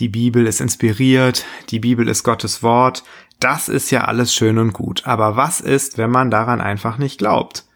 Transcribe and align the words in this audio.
die 0.00 0.08
Bibel 0.08 0.46
ist 0.46 0.60
inspiriert, 0.60 1.44
die 1.68 1.78
Bibel 1.78 2.08
ist 2.08 2.24
Gottes 2.24 2.62
Wort, 2.62 3.04
das 3.38 3.68
ist 3.68 3.90
ja 3.90 4.04
alles 4.04 4.34
schön 4.34 4.58
und 4.58 4.72
gut. 4.72 5.06
Aber 5.06 5.36
was 5.36 5.60
ist, 5.60 5.98
wenn 5.98 6.10
man 6.10 6.30
daran 6.30 6.60
einfach 6.60 6.98
nicht 6.98 7.18
glaubt? 7.18 7.66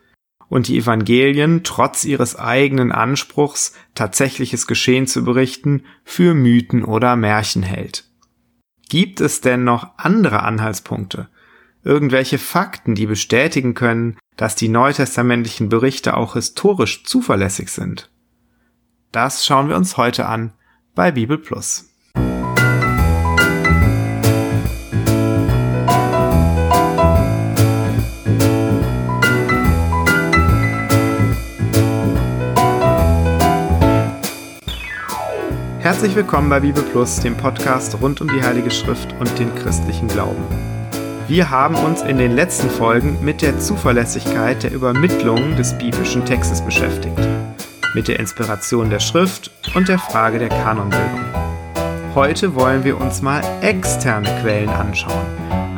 Und 0.48 0.68
die 0.68 0.79
Evangelien, 0.79 1.62
trotz 1.64 2.05
ihres 2.05 2.37
eigenen 2.37 2.93
Anspruchs, 2.93 3.75
tatsächliches 3.95 4.66
Geschehen 4.66 5.07
zu 5.07 5.25
berichten, 5.25 5.84
für 6.05 6.34
Mythen 6.34 6.84
oder 6.84 7.16
Märchen 7.16 7.62
hält. 7.62 8.05
Gibt 8.88 9.20
es 9.20 9.41
denn 9.41 9.64
noch 9.64 9.98
andere 9.98 10.43
Anhaltspunkte? 10.43 11.29
Irgendwelche 11.82 12.38
Fakten, 12.38 12.95
die 12.95 13.06
bestätigen 13.06 13.75
können, 13.75 14.18
dass 14.36 14.54
die 14.54 14.68
neutestamentlichen 14.68 15.68
Berichte 15.68 16.16
auch 16.16 16.34
historisch 16.34 17.04
zuverlässig 17.04 17.70
sind? 17.70 18.11
Das 19.12 19.45
schauen 19.45 19.68
wir 19.68 19.77
uns 19.77 19.96
heute 19.96 20.27
an 20.27 20.52
bei 20.95 21.11
Bibel 21.11 21.39
Plus. 21.39 21.93
Herzlich 36.05 36.22
willkommen 36.22 36.50
bei 36.50 36.61
Bibel 36.61 36.83
Plus, 36.83 37.20
dem 37.20 37.34
Podcast 37.34 37.98
rund 37.98 38.20
um 38.20 38.28
die 38.28 38.42
Heilige 38.42 38.70
Schrift 38.70 39.14
und 39.20 39.39
den 39.39 39.55
christlichen 39.55 40.06
Glauben. 40.06 40.44
Wir 41.28 41.48
haben 41.48 41.77
uns 41.77 42.03
in 42.03 42.19
den 42.19 42.33
letzten 42.33 42.69
Folgen 42.69 43.17
mit 43.25 43.41
der 43.41 43.58
Zuverlässigkeit 43.58 44.62
der 44.62 44.72
Übermittlung 44.72 45.56
des 45.56 45.72
biblischen 45.78 46.22
Textes 46.27 46.61
beschäftigt, 46.61 47.19
mit 47.94 48.06
der 48.06 48.20
Inspiration 48.20 48.91
der 48.91 49.00
Schrift 49.00 49.50
und 49.75 49.89
der 49.89 49.98
Frage 49.98 50.39
der 50.39 50.50
Kanonbildung. 50.50 51.25
Heute 52.14 52.55
wollen 52.55 52.84
wir 52.84 53.00
uns 53.00 53.22
mal 53.22 53.42
externe 53.62 54.28
Quellen 54.42 54.69
anschauen, 54.69 55.25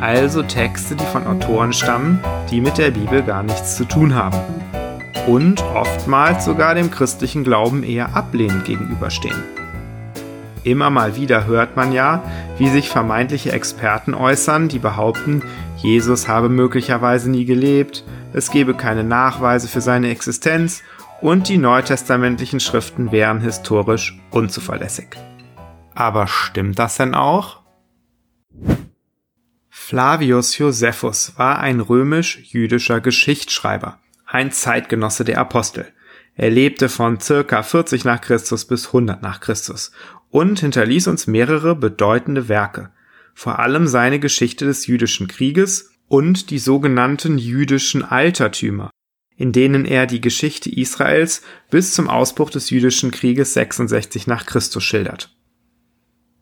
also 0.01 0.43
Texte, 0.43 0.97
die 0.97 1.05
von 1.05 1.25
Autoren 1.25 1.71
stammen, 1.71 2.19
die 2.51 2.59
mit 2.59 2.77
der 2.77 2.91
Bibel 2.91 3.23
gar 3.23 3.43
nichts 3.43 3.77
zu 3.77 3.85
tun 3.85 4.13
haben 4.13 4.37
und 5.25 5.63
oftmals 5.73 6.43
sogar 6.43 6.75
dem 6.75 6.91
christlichen 6.91 7.45
Glauben 7.45 7.81
eher 7.83 8.13
ablehnend 8.13 8.65
gegenüberstehen. 8.65 9.56
Immer 10.67 10.89
mal 10.89 11.15
wieder 11.15 11.45
hört 11.45 11.77
man 11.77 11.93
ja, 11.93 12.21
wie 12.57 12.67
sich 12.67 12.89
vermeintliche 12.89 13.53
Experten 13.53 14.13
äußern, 14.13 14.67
die 14.67 14.79
behaupten, 14.79 15.41
Jesus 15.77 16.27
habe 16.27 16.49
möglicherweise 16.49 17.31
nie 17.31 17.45
gelebt, 17.45 18.03
es 18.33 18.51
gebe 18.51 18.73
keine 18.73 19.05
Nachweise 19.05 19.69
für 19.69 19.79
seine 19.79 20.09
Existenz 20.09 20.83
und 21.21 21.47
die 21.47 21.57
neutestamentlichen 21.57 22.59
Schriften 22.59 23.13
wären 23.13 23.39
historisch 23.39 24.19
unzuverlässig. 24.29 25.07
Aber 25.95 26.27
stimmt 26.27 26.77
das 26.77 26.97
denn 26.97 27.15
auch? 27.15 27.61
Flavius 29.69 30.57
Josephus 30.57 31.31
war 31.37 31.59
ein 31.59 31.79
römisch-jüdischer 31.79 32.99
Geschichtsschreiber, 32.99 33.99
ein 34.25 34.51
Zeitgenosse 34.51 35.23
der 35.23 35.37
Apostel. 35.39 35.93
Er 36.35 36.51
lebte 36.51 36.87
von 36.87 37.19
circa 37.19 37.63
40 37.63 38.05
nach 38.05 38.21
Christus 38.21 38.65
bis 38.65 38.87
100 38.87 39.23
nach 39.23 39.39
Christus 39.39 39.91
und 40.29 40.59
hinterließ 40.59 41.07
uns 41.07 41.27
mehrere 41.27 41.75
bedeutende 41.75 42.49
Werke, 42.49 42.91
vor 43.33 43.59
allem 43.59 43.87
seine 43.87 44.19
Geschichte 44.19 44.65
des 44.65 44.87
jüdischen 44.87 45.27
Krieges 45.27 45.91
und 46.07 46.49
die 46.49 46.59
sogenannten 46.59 47.37
jüdischen 47.37 48.03
Altertümer, 48.03 48.89
in 49.35 49.51
denen 49.51 49.85
er 49.85 50.07
die 50.07 50.21
Geschichte 50.21 50.73
Israels 50.73 51.41
bis 51.69 51.93
zum 51.93 52.09
Ausbruch 52.09 52.49
des 52.49 52.69
jüdischen 52.69 53.11
Krieges 53.11 53.53
66 53.53 54.27
nach 54.27 54.45
Christus 54.45 54.83
schildert. 54.83 55.35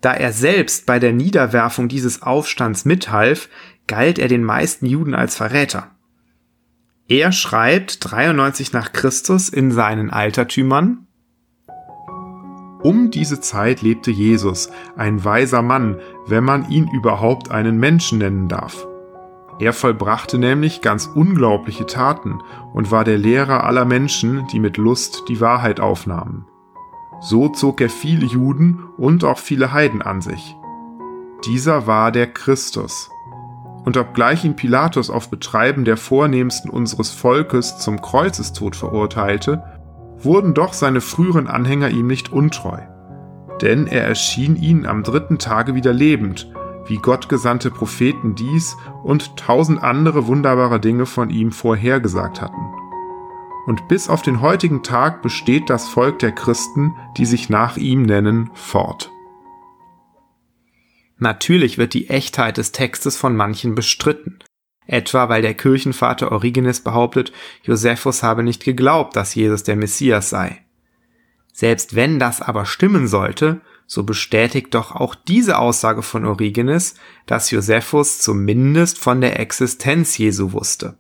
Da 0.02 0.14
er 0.14 0.34
selbst 0.34 0.86
bei 0.86 1.00
der 1.00 1.14
Niederwerfung 1.14 1.88
dieses 1.88 2.22
Aufstands 2.22 2.86
mithalf, 2.86 3.50
galt 3.88 4.20
er 4.20 4.28
den 4.28 4.44
meisten 4.44 4.86
Juden 4.86 5.16
als 5.16 5.36
Verräter. 5.36 5.96
Er 7.08 7.32
schreibt 7.32 7.98
93 8.02 8.72
nach 8.72 8.94
Christus 8.94 9.50
in 9.50 9.72
seinen 9.72 10.10
Altertümern 10.10 11.08
um 12.86 13.10
diese 13.10 13.42
Zeit 13.42 13.82
lebte 13.82 14.12
Jesus, 14.12 14.70
ein 14.96 15.26
weiser 15.26 15.64
Mann, 15.64 15.98
wenn 16.28 16.44
man 16.44 16.70
ihn 16.70 16.88
überhaupt 16.88 17.50
einen 17.50 17.80
Menschen 17.80 18.20
nennen 18.20 18.48
darf. 18.48 18.86
Er 19.58 19.74
vollbrachte 19.74 20.38
nämlich 20.38 20.82
ganz 20.82 21.08
unglaubliche 21.08 21.88
Taten 21.88 22.44
und 22.76 22.92
war 22.92 23.04
der 23.04 23.18
Lehrer 23.18 23.64
aller 23.64 23.86
Menschen, 23.86 24.46
die 24.52 24.60
mit 24.60 24.78
Lust 24.78 25.24
die 25.30 25.42
Wahrheit 25.42 25.80
aufnahmen. 25.80 26.46
So 27.22 27.50
zog 27.50 27.82
er 27.82 27.90
viele 27.90 28.28
Juden 28.28 28.84
und 28.98 29.24
auch 29.24 29.40
viele 29.40 29.74
Heiden 29.74 30.04
an 30.04 30.22
sich. 30.22 30.56
Dieser 31.44 31.88
war 31.88 32.12
der 32.12 32.28
Christus. 32.28 33.10
Und 33.84 33.98
obgleich 33.98 34.46
ihn 34.46 34.56
Pilatus 34.56 35.10
auf 35.10 35.32
Betreiben 35.32 35.86
der 35.86 35.98
Vornehmsten 35.98 36.70
unseres 36.70 37.10
Volkes 37.10 37.80
zum 37.80 38.00
Kreuzestod 38.00 38.76
verurteilte, 38.76 39.64
wurden 40.20 40.54
doch 40.54 40.74
seine 40.74 41.02
früheren 41.02 41.48
Anhänger 41.48 41.90
ihm 41.90 42.08
nicht 42.08 42.32
untreu. 42.32 42.80
Denn 43.62 43.88
er 43.88 44.04
erschien 44.04 44.56
ihnen 44.56 44.86
am 44.86 45.04
dritten 45.04 45.38
Tage 45.38 45.76
wieder 45.76 45.94
lebend, 45.94 46.52
wie 46.88 46.98
Gott 46.98 47.30
gesandte 47.30 47.72
Propheten 47.72 48.36
dies 48.36 48.76
und 49.04 49.38
tausend 49.38 49.84
andere 49.84 50.28
wunderbare 50.28 50.80
Dinge 50.80 51.06
von 51.06 51.30
ihm 51.30 51.52
vorhergesagt 51.52 52.42
hatten. 52.42 52.74
Und 53.66 53.88
bis 53.88 54.10
auf 54.10 54.22
den 54.22 54.42
heutigen 54.42 54.84
Tag 54.84 55.24
besteht 55.24 55.70
das 55.70 55.88
Volk 55.88 56.20
der 56.20 56.32
Christen, 56.32 56.94
die 57.18 57.26
sich 57.26 57.50
nach 57.50 57.78
ihm 57.78 58.04
nennen, 58.04 58.52
fort. 58.54 59.12
Natürlich 61.18 61.78
wird 61.78 61.94
die 61.94 62.10
Echtheit 62.10 62.58
des 62.58 62.72
Textes 62.72 63.18
von 63.18 63.36
manchen 63.36 63.74
bestritten, 63.74 64.40
Etwa 64.88 65.30
weil 65.30 65.42
der 65.42 65.54
Kirchenvater 65.54 66.32
Origenes 66.32 66.82
behauptet, 66.82 67.32
Josephus 67.64 68.24
habe 68.24 68.44
nicht 68.44 68.64
geglaubt, 68.64 69.16
dass 69.16 69.36
Jesus 69.36 69.64
der 69.64 69.76
Messias 69.76 70.30
sei. 70.30 70.62
Selbst 71.54 71.96
wenn 71.96 72.20
das 72.20 72.42
aber 72.42 72.66
stimmen 72.66 73.08
sollte, 73.08 73.62
so 73.88 74.04
bestätigt 74.04 74.74
doch 74.74 74.92
auch 74.94 75.16
diese 75.16 75.58
Aussage 75.58 76.02
von 76.02 76.26
Origenes, 76.26 76.96
dass 77.26 77.52
Josephus 77.52 78.20
zumindest 78.20 78.98
von 79.00 79.22
der 79.22 79.40
Existenz 79.40 80.18
Jesu 80.18 80.52
wusste. 80.54 80.98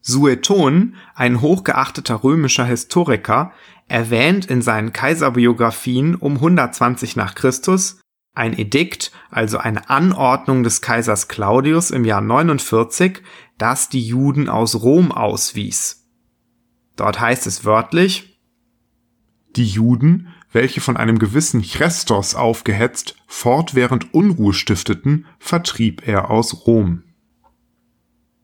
Sueton, 0.00 0.96
ein 1.14 1.40
hochgeachteter 1.40 2.24
römischer 2.24 2.64
Historiker, 2.64 3.52
erwähnt 3.88 4.46
in 4.46 4.62
seinen 4.62 4.92
Kaiserbiografien 4.92 6.14
um 6.14 6.34
120 6.34 7.16
nach 7.16 7.34
Christus 7.34 8.01
ein 8.34 8.58
Edikt, 8.58 9.12
also 9.30 9.58
eine 9.58 9.90
Anordnung 9.90 10.62
des 10.62 10.80
Kaisers 10.80 11.28
Claudius 11.28 11.90
im 11.90 12.04
Jahr 12.04 12.20
49, 12.20 13.22
das 13.58 13.88
die 13.88 14.06
Juden 14.06 14.48
aus 14.48 14.82
Rom 14.82 15.12
auswies. 15.12 16.08
Dort 16.96 17.20
heißt 17.20 17.46
es 17.46 17.64
wörtlich, 17.64 18.40
die 19.56 19.66
Juden, 19.66 20.28
welche 20.50 20.80
von 20.80 20.96
einem 20.96 21.18
gewissen 21.18 21.62
Chrestos 21.62 22.34
aufgehetzt 22.34 23.16
fortwährend 23.26 24.14
Unruhe 24.14 24.52
stifteten, 24.52 25.26
vertrieb 25.38 26.06
er 26.06 26.30
aus 26.30 26.66
Rom. 26.66 27.04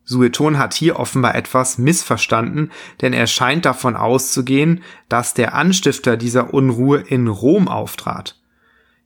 Sueton 0.04 0.56
hat 0.56 0.72
hier 0.72 0.98
offenbar 0.98 1.34
etwas 1.34 1.77
missverstanden, 1.77 2.72
denn 3.03 3.12
er 3.12 3.27
scheint 3.27 3.66
davon 3.66 3.94
auszugehen, 3.94 4.82
dass 5.10 5.34
der 5.34 5.54
Anstifter 5.54 6.16
dieser 6.16 6.54
Unruhe 6.54 7.00
in 7.00 7.28
Rom 7.28 7.69
auftrat. 7.69 8.41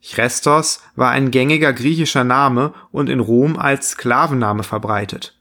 Chrestos 0.04 0.82
war 0.96 1.10
ein 1.10 1.30
gängiger 1.30 1.72
griechischer 1.72 2.24
Name 2.24 2.74
und 2.90 3.08
in 3.08 3.20
Rom 3.20 3.56
als 3.56 3.90
Sklavenname 3.90 4.64
verbreitet. 4.64 5.38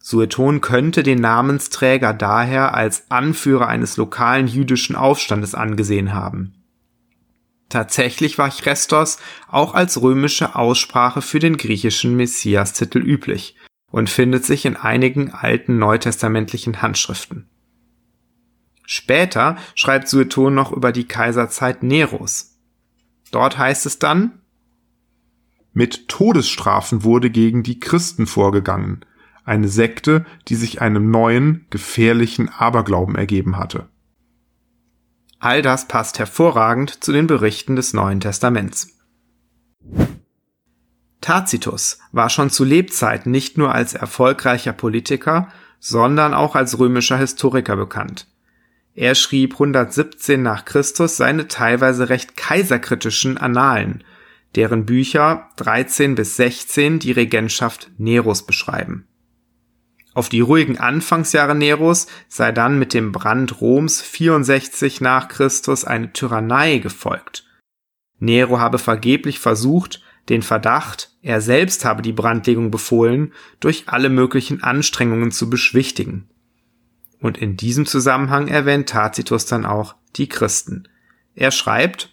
Sueton 0.00 0.60
könnte 0.60 1.02
den 1.02 1.20
Namensträger 1.20 2.12
daher 2.12 2.74
als 2.74 3.10
Anführer 3.10 3.68
eines 3.68 3.96
lokalen 3.96 4.48
jüdischen 4.48 4.96
Aufstandes 4.96 5.54
angesehen 5.54 6.12
haben. 6.12 6.54
Tatsächlich 7.68 8.36
war 8.36 8.50
Chrestos 8.50 9.18
auch 9.48 9.72
als 9.72 10.02
römische 10.02 10.56
Aussprache 10.56 11.22
für 11.22 11.38
den 11.38 11.56
griechischen 11.56 12.16
Messias-Titel 12.16 12.98
üblich 12.98 13.56
und 13.90 14.10
findet 14.10 14.44
sich 14.44 14.66
in 14.66 14.76
einigen 14.76 15.30
alten 15.30 15.78
neutestamentlichen 15.78 16.82
Handschriften. 16.82 17.48
Später 18.84 19.56
schreibt 19.74 20.08
Sueton 20.08 20.54
noch 20.54 20.72
über 20.72 20.92
die 20.92 21.06
Kaiserzeit 21.06 21.82
Neros. 21.82 22.51
Dort 23.32 23.58
heißt 23.58 23.86
es 23.86 23.98
dann, 23.98 24.38
mit 25.72 26.08
Todesstrafen 26.08 27.02
wurde 27.02 27.30
gegen 27.30 27.62
die 27.62 27.80
Christen 27.80 28.26
vorgegangen, 28.26 29.04
eine 29.44 29.68
Sekte, 29.68 30.24
die 30.48 30.54
sich 30.54 30.80
einem 30.80 31.10
neuen, 31.10 31.66
gefährlichen 31.70 32.50
Aberglauben 32.50 33.16
ergeben 33.16 33.56
hatte. 33.56 33.88
All 35.40 35.62
das 35.62 35.88
passt 35.88 36.18
hervorragend 36.20 37.02
zu 37.02 37.10
den 37.10 37.26
Berichten 37.26 37.74
des 37.74 37.94
Neuen 37.94 38.20
Testaments. 38.20 38.96
Tacitus 41.20 41.98
war 42.12 42.28
schon 42.28 42.50
zu 42.50 42.64
Lebzeiten 42.64 43.32
nicht 43.32 43.56
nur 43.56 43.74
als 43.74 43.94
erfolgreicher 43.94 44.72
Politiker, 44.72 45.48
sondern 45.80 46.34
auch 46.34 46.54
als 46.54 46.78
römischer 46.78 47.16
Historiker 47.16 47.76
bekannt. 47.76 48.28
Er 48.94 49.14
schrieb 49.14 49.54
117 49.54 50.42
nach 50.42 50.64
Christus 50.64 51.16
seine 51.16 51.48
teilweise 51.48 52.08
recht 52.08 52.36
kaiserkritischen 52.36 53.38
Annalen, 53.38 54.04
deren 54.54 54.84
Bücher 54.84 55.48
13 55.56 56.14
bis 56.14 56.36
16 56.36 56.98
die 56.98 57.12
Regentschaft 57.12 57.90
Neros 57.96 58.44
beschreiben. 58.44 59.06
Auf 60.14 60.28
die 60.28 60.40
ruhigen 60.40 60.78
Anfangsjahre 60.78 61.54
Neros 61.54 62.06
sei 62.28 62.52
dann 62.52 62.78
mit 62.78 62.92
dem 62.92 63.12
Brand 63.12 63.62
Roms 63.62 64.02
64 64.02 65.00
nach 65.00 65.28
Christus 65.28 65.86
eine 65.86 66.12
Tyrannei 66.12 66.78
gefolgt. 66.78 67.46
Nero 68.18 68.60
habe 68.60 68.78
vergeblich 68.78 69.38
versucht, 69.38 70.02
den 70.28 70.42
Verdacht, 70.42 71.10
er 71.22 71.40
selbst 71.40 71.84
habe 71.86 72.02
die 72.02 72.12
Brandlegung 72.12 72.70
befohlen, 72.70 73.32
durch 73.58 73.84
alle 73.86 74.10
möglichen 74.10 74.62
Anstrengungen 74.62 75.32
zu 75.32 75.48
beschwichtigen. 75.48 76.28
Und 77.22 77.38
in 77.38 77.56
diesem 77.56 77.86
Zusammenhang 77.86 78.48
erwähnt 78.48 78.88
Tacitus 78.88 79.46
dann 79.46 79.64
auch 79.64 79.94
die 80.16 80.28
Christen. 80.28 80.88
Er 81.34 81.52
schreibt, 81.52 82.10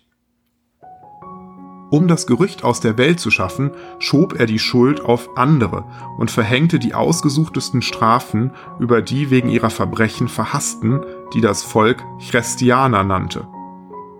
um 1.89 2.07
das 2.07 2.27
Gerücht 2.27 2.63
aus 2.63 2.79
der 2.79 2.99
Welt 2.99 3.19
zu 3.19 3.31
schaffen, 3.31 3.71
schob 3.97 4.39
er 4.39 4.45
die 4.45 4.59
Schuld 4.59 5.01
auf 5.01 5.35
andere 5.35 5.85
und 6.19 6.29
verhängte 6.29 6.77
die 6.77 6.93
ausgesuchtesten 6.93 7.81
Strafen 7.81 8.51
über 8.79 9.01
die 9.01 9.31
wegen 9.31 9.49
ihrer 9.49 9.71
Verbrechen 9.71 10.27
Verhassten, 10.27 11.03
die 11.33 11.41
das 11.41 11.63
Volk 11.63 12.03
Christianer 12.29 13.03
nannte. 13.03 13.47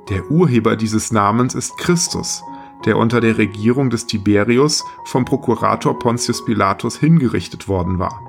Der 0.09 0.31
Urheber 0.31 0.75
dieses 0.75 1.11
Namens 1.11 1.53
ist 1.53 1.77
Christus, 1.77 2.41
der 2.85 2.97
unter 2.97 3.21
der 3.21 3.37
Regierung 3.37 3.91
des 3.91 4.07
Tiberius 4.07 4.83
vom 5.05 5.25
Prokurator 5.25 5.99
Pontius 5.99 6.43
Pilatus 6.43 6.97
hingerichtet 6.97 7.67
worden 7.67 7.99
war. 7.99 8.28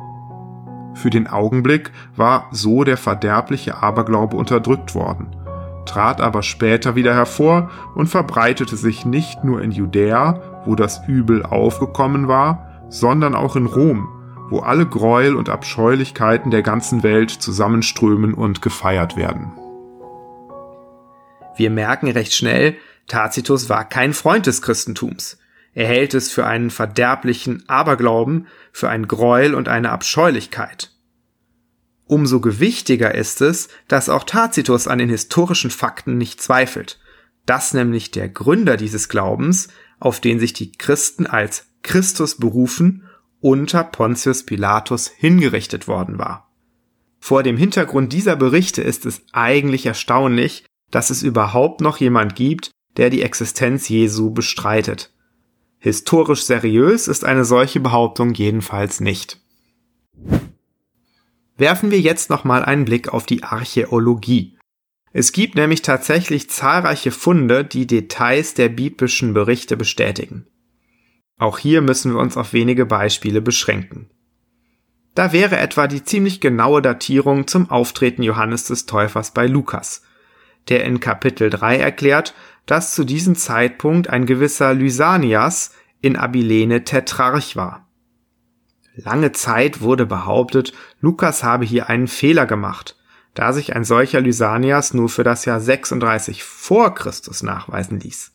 Für 1.00 1.08
den 1.08 1.28
Augenblick 1.28 1.92
war 2.14 2.48
so 2.50 2.84
der 2.84 2.98
verderbliche 2.98 3.82
Aberglaube 3.82 4.36
unterdrückt 4.36 4.94
worden, 4.94 5.34
trat 5.86 6.20
aber 6.20 6.42
später 6.42 6.94
wieder 6.94 7.14
hervor 7.14 7.70
und 7.94 8.08
verbreitete 8.08 8.76
sich 8.76 9.06
nicht 9.06 9.42
nur 9.42 9.62
in 9.62 9.70
Judäa, 9.70 10.62
wo 10.66 10.74
das 10.74 11.00
Übel 11.08 11.42
aufgekommen 11.42 12.28
war, 12.28 12.84
sondern 12.90 13.34
auch 13.34 13.56
in 13.56 13.64
Rom, 13.64 14.10
wo 14.50 14.58
alle 14.58 14.84
Gräuel 14.84 15.36
und 15.36 15.48
Abscheulichkeiten 15.48 16.50
der 16.50 16.60
ganzen 16.60 17.02
Welt 17.02 17.30
zusammenströmen 17.30 18.34
und 18.34 18.60
gefeiert 18.60 19.16
werden. 19.16 19.52
Wir 21.56 21.70
merken 21.70 22.10
recht 22.10 22.34
schnell, 22.34 22.76
Tacitus 23.06 23.70
war 23.70 23.88
kein 23.88 24.12
Freund 24.12 24.46
des 24.46 24.60
Christentums. 24.60 25.38
Er 25.72 25.86
hält 25.86 26.14
es 26.14 26.30
für 26.30 26.46
einen 26.46 26.70
verderblichen 26.70 27.68
Aberglauben, 27.68 28.46
für 28.72 28.88
ein 28.88 29.06
Gräuel 29.06 29.54
und 29.54 29.68
eine 29.68 29.90
Abscheulichkeit. 29.90 30.92
Umso 32.06 32.40
gewichtiger 32.40 33.14
ist 33.14 33.40
es, 33.40 33.68
dass 33.86 34.08
auch 34.08 34.24
Tacitus 34.24 34.88
an 34.88 34.98
den 34.98 35.08
historischen 35.08 35.70
Fakten 35.70 36.18
nicht 36.18 36.40
zweifelt, 36.42 36.98
dass 37.46 37.72
nämlich 37.72 38.10
der 38.10 38.28
Gründer 38.28 38.76
dieses 38.76 39.08
Glaubens, 39.08 39.68
auf 40.00 40.20
den 40.20 40.40
sich 40.40 40.52
die 40.52 40.72
Christen 40.72 41.26
als 41.26 41.68
Christus 41.82 42.36
berufen, 42.36 43.04
unter 43.40 43.84
Pontius 43.84 44.44
Pilatus 44.44 45.08
hingerichtet 45.08 45.86
worden 45.86 46.18
war. 46.18 46.50
Vor 47.20 47.42
dem 47.42 47.56
Hintergrund 47.56 48.12
dieser 48.12 48.34
Berichte 48.34 48.82
ist 48.82 49.06
es 49.06 49.22
eigentlich 49.32 49.86
erstaunlich, 49.86 50.64
dass 50.90 51.10
es 51.10 51.22
überhaupt 51.22 51.80
noch 51.80 51.98
jemand 51.98 52.34
gibt, 52.34 52.70
der 52.96 53.10
die 53.10 53.22
Existenz 53.22 53.88
Jesu 53.88 54.30
bestreitet. 54.30 55.12
Historisch 55.82 56.42
seriös 56.42 57.08
ist 57.08 57.24
eine 57.24 57.46
solche 57.46 57.80
Behauptung 57.80 58.34
jedenfalls 58.34 59.00
nicht. 59.00 59.40
Werfen 61.56 61.90
wir 61.90 62.00
jetzt 62.00 62.28
nochmal 62.28 62.64
einen 62.64 62.84
Blick 62.84 63.08
auf 63.08 63.24
die 63.24 63.42
Archäologie. 63.44 64.58
Es 65.12 65.32
gibt 65.32 65.54
nämlich 65.54 65.80
tatsächlich 65.80 66.50
zahlreiche 66.50 67.10
Funde, 67.10 67.64
die 67.64 67.86
Details 67.86 68.52
der 68.52 68.68
biblischen 68.68 69.32
Berichte 69.32 69.78
bestätigen. 69.78 70.46
Auch 71.38 71.58
hier 71.58 71.80
müssen 71.80 72.12
wir 72.12 72.20
uns 72.20 72.36
auf 72.36 72.52
wenige 72.52 72.84
Beispiele 72.84 73.40
beschränken. 73.40 74.10
Da 75.14 75.32
wäre 75.32 75.56
etwa 75.56 75.86
die 75.86 76.04
ziemlich 76.04 76.40
genaue 76.40 76.82
Datierung 76.82 77.46
zum 77.46 77.70
Auftreten 77.70 78.22
Johannes 78.22 78.64
des 78.64 78.84
Täufers 78.84 79.32
bei 79.32 79.46
Lukas, 79.46 80.02
der 80.68 80.84
in 80.84 81.00
Kapitel 81.00 81.48
3 81.48 81.78
erklärt, 81.78 82.34
dass 82.66 82.94
zu 82.94 83.04
diesem 83.04 83.36
Zeitpunkt 83.36 84.08
ein 84.10 84.26
gewisser 84.26 84.74
Lysanias 84.74 85.72
in 86.00 86.16
Abilene 86.16 86.84
Tetrarch 86.84 87.56
war. 87.56 87.88
Lange 88.94 89.32
Zeit 89.32 89.80
wurde 89.80 90.06
behauptet, 90.06 90.72
Lukas 91.00 91.42
habe 91.42 91.64
hier 91.64 91.88
einen 91.88 92.08
Fehler 92.08 92.46
gemacht, 92.46 92.96
da 93.34 93.52
sich 93.52 93.74
ein 93.74 93.84
solcher 93.84 94.20
Lysanias 94.20 94.94
nur 94.94 95.08
für 95.08 95.24
das 95.24 95.44
Jahr 95.44 95.60
36 95.60 96.42
vor 96.42 96.94
Christus 96.94 97.42
nachweisen 97.42 98.00
ließ. 98.00 98.32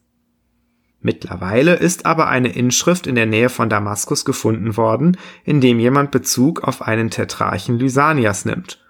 Mittlerweile 1.02 1.76
ist 1.76 2.06
aber 2.06 2.28
eine 2.28 2.50
Inschrift 2.50 3.06
in 3.06 3.16
der 3.16 3.28
Nähe 3.28 3.50
von 3.50 3.70
Damaskus 3.70 4.26
gefunden 4.26 4.76
worden, 4.76 5.18
in 5.44 5.62
dem 5.62 5.80
jemand 5.80 6.10
Bezug 6.10 6.64
auf 6.64 6.82
einen 6.82 7.12
Tetrarchen 7.12 7.78
Lysanias 7.78 8.46
nimmt 8.46 8.85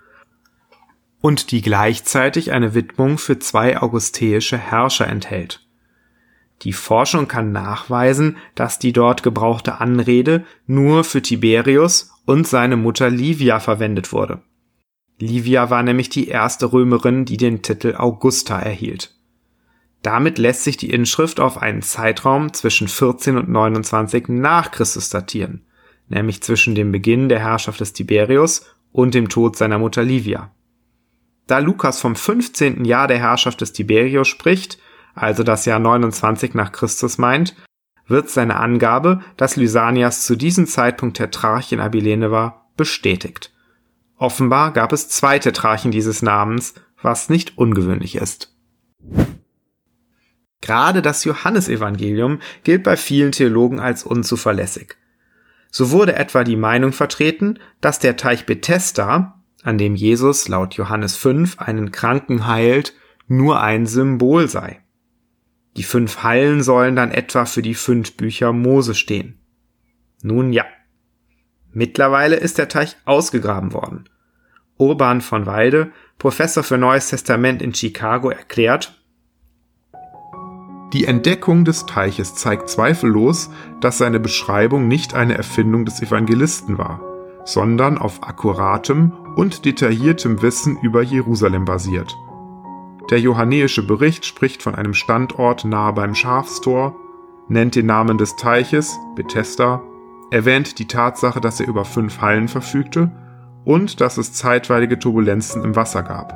und 1.26 1.50
die 1.50 1.64
gleichzeitig 1.64 2.52
eine 2.52 2.76
Widmung 2.76 3.18
für 3.18 3.40
zwei 3.40 3.82
augusteische 3.82 4.60
Herrscher 4.60 5.08
enthält. 5.08 5.66
Die 6.62 6.72
Forschung 6.72 7.28
kann 7.28 7.52
nachweisen, 7.52 8.38
dass 8.54 8.78
die 8.78 8.94
dort 8.94 9.24
gebrauchte 9.24 9.82
Anrede 9.82 10.46
nur 10.68 11.04
für 11.04 11.24
Tiberius 11.24 12.12
und 12.26 12.46
seine 12.48 12.78
Mutter 12.78 13.10
Livia 13.10 13.60
verwendet 13.60 14.14
wurde. 14.14 14.44
Livia 15.18 15.72
war 15.72 15.82
nämlich 15.82 16.10
die 16.10 16.28
erste 16.28 16.72
Römerin, 16.72 17.26
die 17.26 17.38
den 17.38 17.64
Titel 17.64 17.96
Augusta 17.98 18.60
erhielt. 18.60 19.16
Damit 20.04 20.38
lässt 20.38 20.64
sich 20.64 20.78
die 20.78 20.92
Inschrift 20.92 21.40
auf 21.40 21.60
einen 21.60 21.82
Zeitraum 21.82 22.54
zwischen 22.54 22.88
14 22.88 23.36
und 23.36 23.50
29 23.50 24.28
nach 24.28 24.70
Christus 24.70 25.10
datieren, 25.10 25.66
nämlich 26.08 26.44
zwischen 26.44 26.76
dem 26.76 26.92
Beginn 26.92 27.30
der 27.30 27.40
Herrschaft 27.40 27.80
des 27.80 27.94
Tiberius 27.94 28.68
und 28.92 29.16
dem 29.16 29.28
Tod 29.28 29.56
seiner 29.56 29.80
Mutter 29.80 30.04
Livia. 30.04 30.52
Da 31.48 31.60
Lukas 31.60 32.00
vom 32.00 32.16
15. 32.16 32.86
Jahr 32.86 33.08
der 33.08 33.20
Herrschaft 33.20 33.62
des 33.62 33.74
Tiberius 33.74 34.28
spricht, 34.28 34.80
also 35.14 35.44
das 35.44 35.66
Jahr 35.66 35.80
29 35.80 36.54
nach 36.54 36.72
Christus 36.72 37.18
meint, 37.18 37.56
wird 38.08 38.30
seine 38.30 38.58
Angabe, 38.58 39.22
dass 39.38 39.56
Lysanias 39.56 40.26
zu 40.26 40.36
diesem 40.36 40.68
Zeitpunkt 40.68 41.18
Tetrarch 41.18 41.72
in 41.72 41.80
Abilene 41.80 42.32
war, 42.32 42.70
bestätigt. 42.78 43.52
Offenbar 44.18 44.72
gab 44.74 44.94
es 44.94 45.10
zwei 45.10 45.40
Tetrarchen 45.40 45.92
dieses 45.92 46.22
Namens, 46.22 46.74
was 47.02 47.30
nicht 47.30 47.58
ungewöhnlich 47.58 48.16
ist. 48.16 48.54
Gerade 50.62 51.02
das 51.02 51.24
Johannesevangelium 51.26 52.40
gilt 52.64 52.84
bei 52.84 52.98
vielen 52.98 53.32
Theologen 53.32 53.80
als 53.80 54.04
unzuverlässig. 54.04 54.96
So 55.70 55.92
wurde 55.92 56.16
etwa 56.16 56.44
die 56.44 56.56
Meinung 56.56 56.92
vertreten, 56.92 57.60
dass 57.82 58.00
der 58.00 58.16
Teich 58.16 58.46
Bethesda, 58.46 59.35
an 59.66 59.78
dem 59.78 59.96
Jesus 59.96 60.48
laut 60.48 60.76
Johannes 60.76 61.16
5 61.16 61.60
einen 61.60 61.92
Kranken 61.92 62.48
heilt, 62.48 62.94
nur 63.28 63.62
ein 63.62 63.88
Symbol 63.88 64.48
sei. 64.48 64.82
Die 65.76 65.84
fünf 65.84 66.24
Hallen 66.24 66.62
sollen 66.62 66.96
dann 66.96 67.12
etwa 67.12 67.46
für 67.46 67.62
die 67.62 67.74
fünf 67.74 68.16
Bücher 68.16 68.54
Mose 68.54 68.94
stehen. 68.94 69.40
Nun 70.22 70.54
ja. 70.54 70.66
Mittlerweile 71.74 72.36
ist 72.36 72.58
der 72.60 72.70
Teich 72.70 72.96
ausgegraben 73.06 73.74
worden. 73.74 74.08
Urban 74.78 75.22
von 75.22 75.46
Walde, 75.46 75.92
Professor 76.20 76.64
für 76.64 76.78
Neues 76.78 77.10
Testament 77.10 77.62
in 77.62 77.74
Chicago, 77.74 78.30
erklärt, 78.30 79.02
die 80.94 81.06
Entdeckung 81.06 81.66
des 81.66 81.88
Teiches 81.88 82.36
zeigt 82.36 82.70
zweifellos, 82.70 83.50
dass 83.82 83.98
seine 83.98 84.20
Beschreibung 84.20 84.88
nicht 84.88 85.14
eine 85.14 85.36
Erfindung 85.36 85.84
des 85.84 86.02
Evangelisten 86.02 86.78
war, 86.78 87.02
sondern 87.44 87.98
auf 87.98 88.24
akkuratem 88.24 89.12
und 89.36 89.66
detailliertem 89.66 90.42
Wissen 90.42 90.78
über 90.82 91.02
Jerusalem 91.02 91.66
basiert. 91.66 92.16
Der 93.10 93.20
johannäische 93.20 93.86
Bericht 93.86 94.26
spricht 94.26 94.64
von 94.64 94.76
einem 94.76 94.94
Standort 94.94 95.66
nahe 95.66 95.94
beim 95.94 96.16
Schafstor, 96.16 96.96
nennt 97.48 97.76
den 97.76 97.86
Namen 97.86 98.18
des 98.18 98.36
Teiches, 98.36 98.98
Bethesda, 99.16 99.84
erwähnt 100.32 100.80
die 100.80 100.88
Tatsache, 100.88 101.40
dass 101.40 101.60
er 101.60 101.68
über 101.68 101.86
fünf 101.86 102.22
Hallen 102.22 102.48
verfügte 102.48 103.12
und 103.64 104.02
dass 104.02 104.18
es 104.18 104.34
zeitweilige 104.34 104.98
Turbulenzen 104.98 105.64
im 105.64 105.76
Wasser 105.76 106.02
gab. 106.02 106.34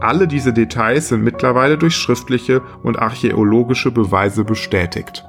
Alle 0.00 0.28
diese 0.28 0.52
Details 0.52 1.08
sind 1.08 1.22
mittlerweile 1.22 1.78
durch 1.78 1.96
schriftliche 1.96 2.62
und 2.82 2.98
archäologische 2.98 3.90
Beweise 3.90 4.44
bestätigt. 4.44 5.24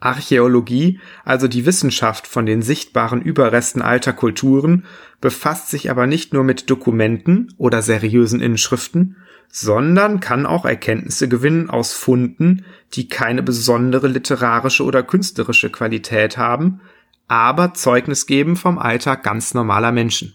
Archäologie, 0.00 1.00
also 1.24 1.48
die 1.48 1.64
Wissenschaft 1.64 2.26
von 2.26 2.46
den 2.46 2.62
sichtbaren 2.62 3.22
Überresten 3.22 3.82
alter 3.82 4.12
Kulturen, 4.12 4.84
befasst 5.20 5.70
sich 5.70 5.90
aber 5.90 6.06
nicht 6.06 6.34
nur 6.34 6.44
mit 6.44 6.68
Dokumenten 6.68 7.54
oder 7.56 7.80
seriösen 7.82 8.40
Inschriften, 8.40 9.16
sondern 9.48 10.20
kann 10.20 10.44
auch 10.44 10.64
Erkenntnisse 10.64 11.28
gewinnen 11.28 11.70
aus 11.70 11.92
Funden, 11.94 12.64
die 12.92 13.08
keine 13.08 13.42
besondere 13.42 14.08
literarische 14.08 14.84
oder 14.84 15.02
künstlerische 15.02 15.70
Qualität 15.70 16.36
haben, 16.36 16.80
aber 17.26 17.74
Zeugnis 17.74 18.26
geben 18.26 18.56
vom 18.56 18.78
Alltag 18.78 19.22
ganz 19.22 19.54
normaler 19.54 19.92
Menschen. 19.92 20.34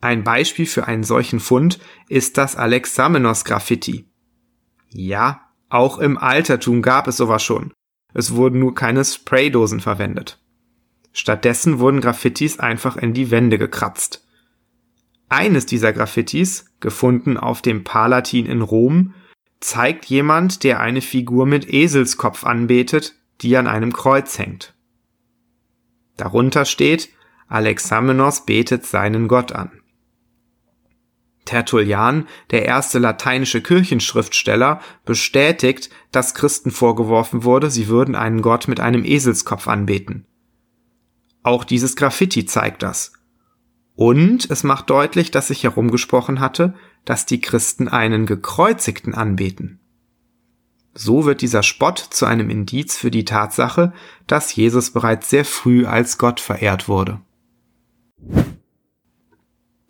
Ein 0.00 0.24
Beispiel 0.24 0.66
für 0.66 0.88
einen 0.88 1.04
solchen 1.04 1.38
Fund 1.38 1.78
ist 2.08 2.38
das 2.38 2.56
Alexamenos-Graffiti. 2.56 4.06
Ja, 4.88 5.48
auch 5.68 5.98
im 5.98 6.18
Altertum 6.18 6.82
gab 6.82 7.06
es 7.06 7.16
sowas 7.16 7.42
schon. 7.42 7.72
Es 8.14 8.34
wurden 8.34 8.58
nur 8.58 8.74
keine 8.74 9.04
Spraydosen 9.04 9.80
verwendet. 9.80 10.38
Stattdessen 11.12 11.78
wurden 11.78 12.00
Graffitis 12.00 12.58
einfach 12.58 12.96
in 12.96 13.12
die 13.12 13.30
Wände 13.30 13.58
gekratzt. 13.58 14.26
Eines 15.28 15.66
dieser 15.66 15.92
Graffitis, 15.92 16.66
gefunden 16.80 17.36
auf 17.36 17.62
dem 17.62 17.84
Palatin 17.84 18.46
in 18.46 18.62
Rom, 18.62 19.14
zeigt 19.60 20.06
jemand, 20.06 20.64
der 20.64 20.80
eine 20.80 21.00
Figur 21.00 21.46
mit 21.46 21.72
Eselskopf 21.72 22.44
anbetet, 22.44 23.14
die 23.40 23.56
an 23.56 23.66
einem 23.66 23.92
Kreuz 23.92 24.38
hängt. 24.38 24.74
Darunter 26.16 26.64
steht, 26.64 27.10
Alexamenos 27.48 28.44
betet 28.44 28.86
seinen 28.86 29.28
Gott 29.28 29.52
an. 29.52 29.81
Tertullian, 31.52 32.26
der 32.50 32.64
erste 32.64 32.98
lateinische 32.98 33.60
Kirchenschriftsteller, 33.60 34.80
bestätigt, 35.04 35.90
dass 36.10 36.34
Christen 36.34 36.70
vorgeworfen 36.70 37.44
wurde, 37.44 37.70
sie 37.70 37.88
würden 37.88 38.14
einen 38.14 38.40
Gott 38.40 38.68
mit 38.68 38.80
einem 38.80 39.04
Eselskopf 39.04 39.68
anbeten. 39.68 40.24
Auch 41.42 41.64
dieses 41.64 41.94
Graffiti 41.94 42.46
zeigt 42.46 42.82
das. 42.82 43.12
Und 43.94 44.50
es 44.50 44.64
macht 44.64 44.88
deutlich, 44.88 45.30
dass 45.30 45.48
sich 45.48 45.64
herumgesprochen 45.64 46.40
hatte, 46.40 46.72
dass 47.04 47.26
die 47.26 47.42
Christen 47.42 47.86
einen 47.86 48.24
Gekreuzigten 48.24 49.12
anbeten. 49.12 49.78
So 50.94 51.26
wird 51.26 51.42
dieser 51.42 51.62
Spott 51.62 51.98
zu 51.98 52.24
einem 52.24 52.48
Indiz 52.48 52.96
für 52.96 53.10
die 53.10 53.26
Tatsache, 53.26 53.92
dass 54.26 54.56
Jesus 54.56 54.90
bereits 54.90 55.28
sehr 55.28 55.44
früh 55.44 55.84
als 55.84 56.16
Gott 56.16 56.40
verehrt 56.40 56.88
wurde. 56.88 57.20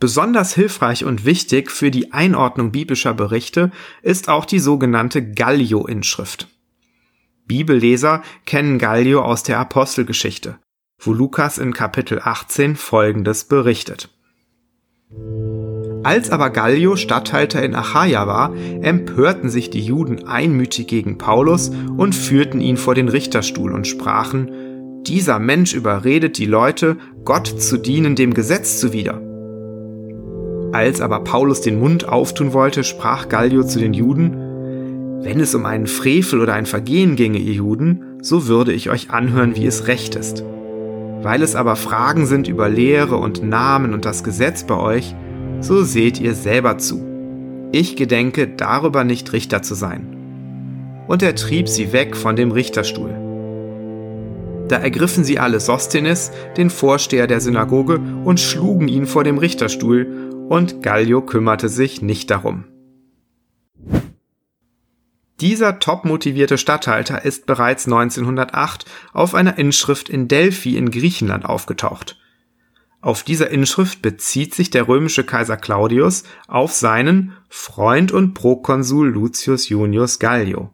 Besonders 0.02 0.52
hilfreich 0.52 1.04
und 1.04 1.24
wichtig 1.24 1.70
für 1.70 1.92
die 1.92 2.12
Einordnung 2.12 2.72
biblischer 2.72 3.14
Berichte 3.14 3.70
ist 4.02 4.28
auch 4.28 4.44
die 4.44 4.58
sogenannte 4.58 5.24
Gallio-Inschrift. 5.24 6.48
Bibelleser 7.46 8.22
kennen 8.44 8.80
Gallio 8.80 9.22
aus 9.22 9.44
der 9.44 9.60
Apostelgeschichte, 9.60 10.58
wo 10.98 11.12
Lukas 11.12 11.58
in 11.58 11.72
Kapitel 11.72 12.20
18 12.20 12.74
Folgendes 12.74 13.44
berichtet. 13.44 14.08
Als 16.02 16.30
aber 16.30 16.50
Gallio 16.50 16.96
Statthalter 16.96 17.62
in 17.62 17.76
Achaia 17.76 18.26
war, 18.26 18.56
empörten 18.56 19.50
sich 19.50 19.70
die 19.70 19.86
Juden 19.86 20.26
einmütig 20.26 20.88
gegen 20.88 21.16
Paulus 21.16 21.68
und 21.96 22.16
führten 22.16 22.60
ihn 22.60 22.76
vor 22.76 22.96
den 22.96 23.08
Richterstuhl 23.08 23.70
und 23.70 23.86
sprachen, 23.86 24.50
dieser 25.06 25.38
Mensch 25.38 25.74
überredet 25.74 26.38
die 26.38 26.46
Leute, 26.46 26.96
Gott 27.24 27.46
zu 27.46 27.76
dienen 27.76 28.16
dem 28.16 28.34
Gesetz 28.34 28.80
zuwider. 28.80 29.31
Als 30.72 31.02
aber 31.02 31.20
Paulus 31.20 31.60
den 31.60 31.78
Mund 31.78 32.08
auftun 32.08 32.54
wollte, 32.54 32.82
sprach 32.82 33.28
Gallio 33.28 33.62
zu 33.62 33.78
den 33.78 33.92
Juden, 33.92 35.20
wenn 35.22 35.38
es 35.38 35.54
um 35.54 35.66
einen 35.66 35.86
Frevel 35.86 36.40
oder 36.40 36.54
ein 36.54 36.66
Vergehen 36.66 37.14
ginge, 37.14 37.38
ihr 37.38 37.52
Juden, 37.52 38.18
so 38.22 38.48
würde 38.48 38.72
ich 38.72 38.88
euch 38.88 39.10
anhören, 39.10 39.54
wie 39.54 39.66
es 39.66 39.86
recht 39.86 40.16
ist. 40.16 40.42
Weil 41.22 41.42
es 41.42 41.54
aber 41.54 41.76
Fragen 41.76 42.26
sind 42.26 42.48
über 42.48 42.70
Lehre 42.70 43.16
und 43.16 43.42
Namen 43.42 43.92
und 43.92 44.06
das 44.06 44.24
Gesetz 44.24 44.64
bei 44.64 44.76
euch, 44.76 45.14
so 45.60 45.84
seht 45.84 46.20
ihr 46.20 46.34
selber 46.34 46.78
zu. 46.78 47.00
Ich 47.70 47.94
gedenke 47.94 48.48
darüber 48.48 49.04
nicht 49.04 49.32
Richter 49.32 49.62
zu 49.62 49.74
sein. 49.74 51.04
Und 51.06 51.22
er 51.22 51.34
trieb 51.34 51.68
sie 51.68 51.92
weg 51.92 52.16
von 52.16 52.34
dem 52.34 52.50
Richterstuhl. 52.50 53.14
Da 54.68 54.76
ergriffen 54.78 55.22
sie 55.22 55.38
alle 55.38 55.60
Sosthenes, 55.60 56.32
den 56.56 56.70
Vorsteher 56.70 57.26
der 57.26 57.40
Synagoge, 57.40 58.00
und 58.24 58.40
schlugen 58.40 58.88
ihn 58.88 59.06
vor 59.06 59.22
dem 59.22 59.36
Richterstuhl, 59.36 60.31
und 60.52 60.82
Gallio 60.82 61.22
kümmerte 61.22 61.70
sich 61.70 62.02
nicht 62.02 62.30
darum. 62.30 62.64
Dieser 65.40 65.78
top 65.78 66.04
motivierte 66.04 66.58
Statthalter 66.58 67.24
ist 67.24 67.46
bereits 67.46 67.86
1908 67.86 68.84
auf 69.14 69.34
einer 69.34 69.56
Inschrift 69.56 70.10
in 70.10 70.28
Delphi 70.28 70.76
in 70.76 70.90
Griechenland 70.90 71.46
aufgetaucht. 71.46 72.18
Auf 73.00 73.22
dieser 73.22 73.48
Inschrift 73.48 74.02
bezieht 74.02 74.54
sich 74.54 74.68
der 74.68 74.88
römische 74.88 75.24
Kaiser 75.24 75.56
Claudius 75.56 76.24
auf 76.48 76.74
seinen 76.74 77.32
Freund 77.48 78.12
und 78.12 78.34
Prokonsul 78.34 79.08
Lucius 79.08 79.70
Junius 79.70 80.18
Gallio. 80.18 80.70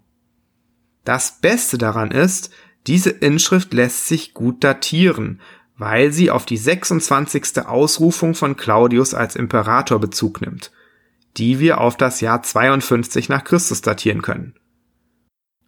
Das 1.04 1.38
Beste 1.40 1.78
daran 1.78 2.10
ist, 2.10 2.50
diese 2.88 3.10
Inschrift 3.10 3.72
lässt 3.74 4.08
sich 4.08 4.34
gut 4.34 4.64
datieren, 4.64 5.40
weil 5.78 6.12
sie 6.12 6.30
auf 6.30 6.44
die 6.44 6.56
26. 6.56 7.66
Ausrufung 7.66 8.34
von 8.34 8.56
Claudius 8.56 9.14
als 9.14 9.36
Imperator 9.36 10.00
Bezug 10.00 10.40
nimmt, 10.40 10.72
die 11.36 11.60
wir 11.60 11.80
auf 11.80 11.96
das 11.96 12.20
Jahr 12.20 12.42
52 12.42 13.28
nach 13.28 13.44
Christus 13.44 13.80
datieren 13.80 14.20
können. 14.20 14.54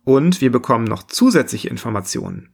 Und 0.05 0.41
wir 0.41 0.51
bekommen 0.51 0.85
noch 0.85 1.05
zusätzliche 1.05 1.69
Informationen. 1.69 2.53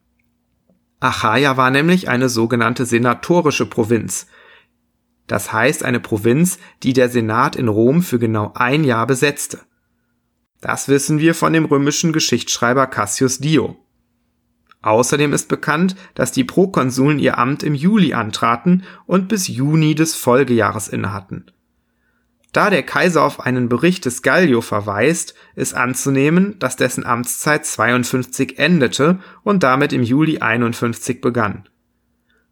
Achaia 1.01 1.57
war 1.57 1.71
nämlich 1.71 2.09
eine 2.09 2.29
sogenannte 2.29 2.85
senatorische 2.85 3.67
Provinz. 3.67 4.27
Das 5.27 5.53
heißt 5.53 5.83
eine 5.83 6.01
Provinz, 6.01 6.59
die 6.83 6.93
der 6.93 7.09
Senat 7.09 7.57
in 7.57 7.69
Rom 7.69 8.03
für 8.03 8.19
genau 8.19 8.53
ein 8.55 8.85
Jahr 8.85 9.07
besetzte. 9.07 9.61
Das 10.61 10.89
wissen 10.89 11.19
wir 11.19 11.35
von 11.35 11.53
dem 11.53 11.65
römischen 11.65 12.13
Geschichtsschreiber 12.13 12.87
Cassius 12.87 13.39
Dio. 13.39 13.77
Außerdem 14.87 15.33
ist 15.33 15.49
bekannt, 15.49 15.97
dass 16.15 16.31
die 16.31 16.45
Prokonsuln 16.45 17.19
ihr 17.19 17.39
Amt 17.39 17.65
im 17.65 17.75
Juli 17.75 18.15
antraten 18.15 18.85
und 19.07 19.27
bis 19.27 19.49
Juni 19.49 19.97
des 19.97 20.15
Folgejahres 20.15 20.87
innehatten. 20.87 21.47
Da 22.53 22.71
der 22.71 22.85
Kaiser 22.85 23.25
auf 23.25 23.41
einen 23.41 23.69
Bericht 23.69 24.05
des 24.05 24.23
Gallio 24.23 24.61
verweist, 24.61 25.35
ist 25.57 25.75
anzunehmen, 25.75 26.61
dass 26.61 26.77
dessen 26.77 27.05
Amtszeit 27.05 27.67
52 27.67 28.61
endete 28.61 29.19
und 29.43 29.65
damit 29.65 29.93
im 29.93 30.05
Juli 30.05 30.39
51 30.39 31.21
begann. 31.21 31.69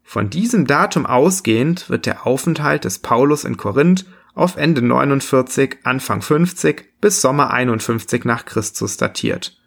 Von 0.03 0.29
diesem 0.29 0.67
Datum 0.67 1.05
ausgehend 1.05 1.89
wird 1.89 2.05
der 2.05 2.27
Aufenthalt 2.27 2.83
des 2.83 2.99
Paulus 2.99 3.45
in 3.45 3.55
Korinth 3.55 4.05
auf 4.33 4.57
Ende 4.57 4.81
49, 4.81 5.77
Anfang 5.83 6.21
50 6.21 6.99
bis 6.99 7.21
Sommer 7.21 7.51
51 7.51 8.25
nach 8.25 8.43
Christus 8.43 8.97
datiert. 8.97 9.57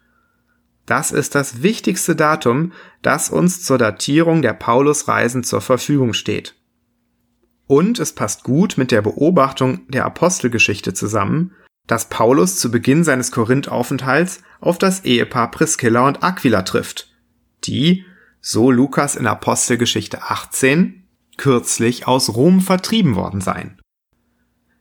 Das 0.89 1.11
ist 1.11 1.35
das 1.35 1.61
wichtigste 1.61 2.15
Datum, 2.15 2.71
das 3.03 3.29
uns 3.29 3.63
zur 3.63 3.77
Datierung 3.77 4.41
der 4.41 4.53
Paulusreisen 4.53 5.43
zur 5.43 5.61
Verfügung 5.61 6.13
steht. 6.13 6.55
Und 7.67 7.99
es 7.99 8.13
passt 8.13 8.43
gut 8.43 8.75
mit 8.75 8.89
der 8.89 9.03
Beobachtung 9.03 9.81
der 9.89 10.05
Apostelgeschichte 10.05 10.95
zusammen, 10.95 11.51
dass 11.85 12.09
Paulus 12.09 12.57
zu 12.57 12.71
Beginn 12.71 13.03
seines 13.03 13.31
Korinthaufenthalts 13.31 14.41
auf 14.61 14.79
das 14.79 15.05
Ehepaar 15.05 15.51
Priscilla 15.51 16.07
und 16.07 16.23
Aquila 16.23 16.63
trifft, 16.63 17.13
die, 17.65 18.03
so 18.41 18.71
Lukas 18.71 19.15
in 19.15 19.27
Apostelgeschichte 19.27 20.23
18, 20.23 21.03
kürzlich 21.37 22.07
aus 22.07 22.33
Rom 22.35 22.61
vertrieben 22.61 23.15
worden 23.15 23.41
seien. 23.41 23.79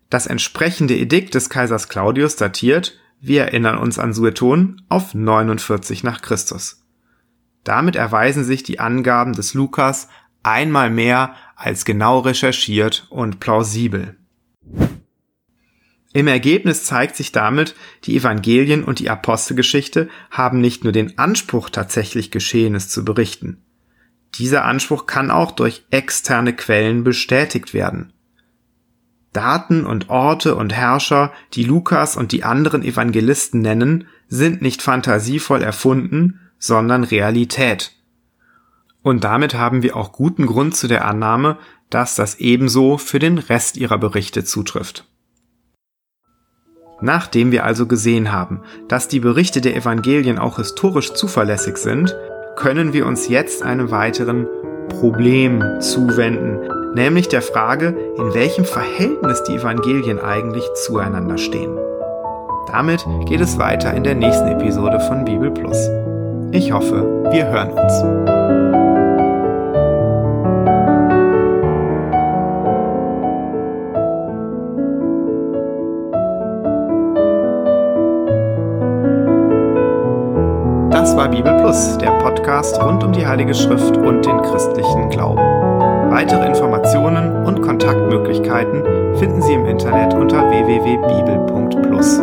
Das 0.09 0.27
entsprechende 0.27 0.97
Edikt 0.97 1.35
des 1.35 1.51
Kaisers 1.51 1.91
Claudius 1.91 2.37
datiert, 2.37 2.99
wir 3.21 3.43
erinnern 3.43 3.79
uns 3.79 3.99
an 3.99 4.13
Sueton, 4.13 4.83
auf 4.89 5.15
49 5.15 6.05
nach 6.05 6.23
Christus. 6.23 6.83
Damit 7.65 7.97
erweisen 7.97 8.45
sich 8.45 8.63
die 8.63 8.81
Angaben 8.81 9.33
des 9.33 9.55
Lukas 9.55 10.09
einmal 10.43 10.91
mehr 10.91 11.35
als 11.57 11.85
genau 11.85 12.21
recherchiert 12.21 13.07
und 13.11 13.41
plausibel. 13.41 14.17
Im 16.15 16.27
Ergebnis 16.27 16.85
zeigt 16.85 17.17
sich 17.17 17.33
damit, 17.33 17.75
die 18.05 18.17
Evangelien 18.17 18.83
und 18.85 18.99
die 18.99 19.11
Apostelgeschichte 19.11 20.09
haben 20.31 20.61
nicht 20.61 20.83
nur 20.83 20.93
den 20.93 21.19
Anspruch, 21.19 21.69
tatsächlich 21.69 22.31
Geschehenes 22.31 22.89
zu 22.89 23.05
berichten. 23.05 23.63
Dieser 24.37 24.65
Anspruch 24.65 25.07
kann 25.07 25.31
auch 25.31 25.53
durch 25.53 25.85
externe 25.91 26.55
Quellen 26.55 27.05
bestätigt 27.05 27.75
werden. 27.75 28.13
Daten 29.33 29.85
und 29.85 30.09
Orte 30.09 30.57
und 30.57 30.73
Herrscher, 30.73 31.33
die 31.55 31.65
Lukas 31.65 32.17
und 32.17 32.33
die 32.33 32.45
anderen 32.45 32.83
Evangelisten 32.83 33.61
nennen, 33.61 34.07
sind 34.29 34.63
nicht 34.63 34.83
fantasievoll 34.83 35.63
erfunden, 35.63 36.41
sondern 36.59 37.05
Realität. 37.05 37.93
Und 39.03 39.25
damit 39.25 39.55
haben 39.55 39.83
wir 39.83 39.97
auch 39.97 40.13
guten 40.13 40.47
Grund 40.47 40.77
zu 40.77 40.89
der 40.89 41.05
Annahme, 41.07 41.59
dass 41.91 42.15
das 42.15 42.37
ebenso 42.37 42.99
für 42.99 43.19
den 43.19 43.39
Rest 43.39 43.77
ihrer 43.77 43.99
Berichte 43.99 44.45
zutrifft. 44.45 45.07
Nachdem 47.01 47.53
wir 47.53 47.65
also 47.65 47.87
gesehen 47.87 48.33
haben, 48.33 48.63
dass 48.89 49.09
die 49.09 49.21
Berichte 49.21 49.61
der 49.61 49.77
Evangelien 49.77 50.39
auch 50.39 50.57
historisch 50.57 51.13
zuverlässig 51.15 51.77
sind, 51.77 52.17
können 52.57 52.93
wir 52.93 53.07
uns 53.07 53.29
jetzt 53.29 53.63
einem 53.63 53.93
weiteren 53.93 54.49
Problem 54.89 55.81
zuwenden, 55.81 56.59
nämlich 56.95 57.29
der 57.29 57.43
Frage, 57.43 57.95
in 58.17 58.35
welchem 58.35 58.65
Verhältnis 58.65 59.43
die 59.45 59.57
Evangelien 59.57 60.21
eigentlich 60.21 60.65
zueinander 60.75 61.39
stehen. 61.39 61.79
Damit 62.71 63.07
geht 63.27 63.41
es 63.41 63.59
weiter 63.59 63.95
in 63.95 64.05
der 64.05 64.15
nächsten 64.15 64.49
Episode 64.49 65.01
von 65.01 65.25
Bibel 65.25 65.51
Plus. 65.51 65.89
Ich 66.53 66.73
hoffe, 66.73 67.25
wir 67.31 67.47
hören 67.47 67.71
uns. 67.73 68.39
Das 80.91 81.17
war 81.17 81.29
Bibel 81.29 81.55
Plus, 81.61 81.97
der 81.99 82.11
Podcast 82.19 82.83
rund 82.83 83.03
um 83.03 83.13
die 83.13 83.27
Heilige 83.27 83.55
Schrift 83.55 83.97
und 83.97 84.27
den 84.27 84.43
christlichen 84.43 85.09
Glauben. 85.11 85.58
Weitere 86.19 86.47
Informationen 86.47 87.47
und 87.47 87.63
Kontaktmöglichkeiten 87.63 88.83
finden 89.19 89.41
Sie 89.41 89.53
im 89.53 89.67
Internet 89.67 90.15
unter 90.15 90.51
www.bibel.plus. 90.51 92.21